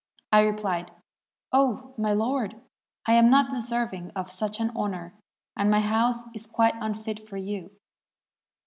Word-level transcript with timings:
I 0.33 0.39
replied, 0.39 0.89
'O 1.53 1.93
my 1.95 2.11
lord! 2.11 2.59
I 3.05 3.13
am 3.13 3.29
not 3.29 3.51
deserving 3.51 4.09
of 4.15 4.31
such 4.31 4.59
an 4.59 4.71
honor, 4.75 5.13
and 5.55 5.69
my 5.69 5.81
house 5.81 6.23
is 6.33 6.47
quite 6.47 6.73
un 6.77 6.95
fit 6.95 7.29
for 7.29 7.37
you.' 7.37 7.69